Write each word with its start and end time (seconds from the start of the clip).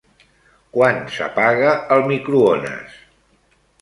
Quan 0.77 0.97
s'apaga 1.17 1.75
el 1.97 2.03
microones? 2.13 2.97